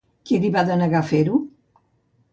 Qui 0.29 0.39
li 0.45 0.49
va 0.55 0.63
denegar 0.69 1.03
fer-ho? 1.13 1.43